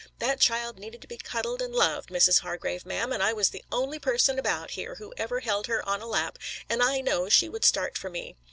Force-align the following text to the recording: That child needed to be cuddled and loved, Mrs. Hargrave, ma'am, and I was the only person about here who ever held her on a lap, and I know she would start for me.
That 0.17 0.39
child 0.39 0.79
needed 0.79 0.99
to 1.03 1.07
be 1.07 1.17
cuddled 1.19 1.61
and 1.61 1.75
loved, 1.75 2.09
Mrs. 2.09 2.39
Hargrave, 2.39 2.87
ma'am, 2.87 3.13
and 3.13 3.21
I 3.21 3.33
was 3.33 3.51
the 3.51 3.63
only 3.71 3.99
person 3.99 4.39
about 4.39 4.71
here 4.71 4.95
who 4.95 5.13
ever 5.15 5.41
held 5.41 5.67
her 5.67 5.87
on 5.87 6.01
a 6.01 6.07
lap, 6.07 6.39
and 6.67 6.81
I 6.81 7.01
know 7.01 7.29
she 7.29 7.47
would 7.47 7.63
start 7.63 7.95
for 7.99 8.09
me. 8.09 8.35